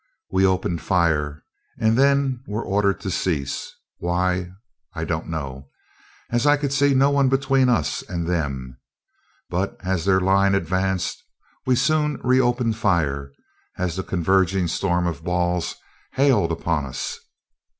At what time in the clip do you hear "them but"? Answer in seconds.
8.25-9.77